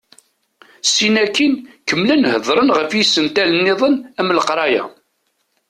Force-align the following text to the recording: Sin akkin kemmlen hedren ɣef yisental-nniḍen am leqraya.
Sin 0.93 1.15
akkin 1.23 1.53
kemmlen 1.87 2.27
hedren 2.31 2.69
ɣef 2.77 2.89
yisental-nniḍen 2.97 3.95
am 4.19 4.29
leqraya. 4.37 4.83